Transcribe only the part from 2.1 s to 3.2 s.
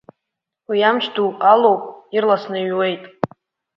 ирласы иҩуеит.